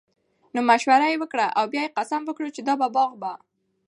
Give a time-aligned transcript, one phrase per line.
[0.53, 3.31] نو مشوره ئي وکړه، او بيا ئي قسم وکړو چې دا باغ به